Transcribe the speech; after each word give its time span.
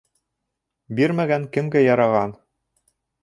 Бирмәгән 0.99 1.45
кемгә 1.57 1.83
яраған? 1.85 2.33